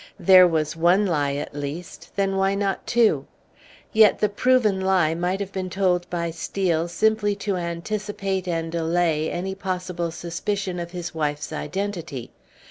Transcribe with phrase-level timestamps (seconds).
[0.19, 3.27] There was one lie at least, then why not two?
[3.93, 9.29] Yet, the proven lie might have been told by Steel simply to anticipate and allay
[9.29, 12.31] any possible suspicion of his wife's identity.